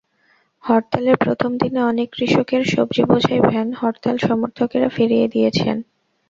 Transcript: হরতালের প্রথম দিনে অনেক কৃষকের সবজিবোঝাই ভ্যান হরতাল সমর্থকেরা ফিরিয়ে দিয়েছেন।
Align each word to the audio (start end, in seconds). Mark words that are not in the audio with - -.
হরতালের 0.63 1.17
প্রথম 1.17 1.51
দিনে 1.57 1.81
অনেক 1.83 2.07
কৃষকের 2.13 2.61
সবজিবোঝাই 2.65 3.39
ভ্যান 3.41 3.69
হরতাল 3.73 4.15
সমর্থকেরা 4.19 4.89
ফিরিয়ে 4.89 5.27
দিয়েছেন। 5.27 5.77